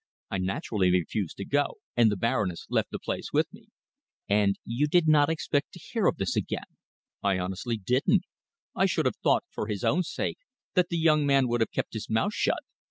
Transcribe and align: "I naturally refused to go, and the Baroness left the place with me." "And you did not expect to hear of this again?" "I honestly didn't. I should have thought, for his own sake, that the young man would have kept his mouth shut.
"I 0.31 0.39
naturally 0.39 0.89
refused 0.89 1.37
to 1.37 1.45
go, 1.45 1.75
and 1.95 2.11
the 2.11 2.17
Baroness 2.17 2.65
left 2.71 2.89
the 2.89 2.97
place 2.97 3.31
with 3.31 3.45
me." 3.53 3.67
"And 4.27 4.55
you 4.65 4.87
did 4.87 5.07
not 5.07 5.29
expect 5.29 5.73
to 5.73 5.79
hear 5.79 6.07
of 6.07 6.17
this 6.17 6.35
again?" 6.35 6.71
"I 7.21 7.37
honestly 7.37 7.77
didn't. 7.77 8.23
I 8.73 8.87
should 8.87 9.05
have 9.05 9.17
thought, 9.17 9.43
for 9.51 9.67
his 9.67 9.83
own 9.83 10.01
sake, 10.01 10.39
that 10.73 10.89
the 10.89 10.97
young 10.97 11.27
man 11.27 11.47
would 11.49 11.61
have 11.61 11.69
kept 11.69 11.93
his 11.93 12.09
mouth 12.09 12.33
shut. 12.33 12.63